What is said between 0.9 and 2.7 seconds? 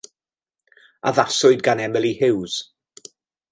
Addaswyd gan Emily Huws.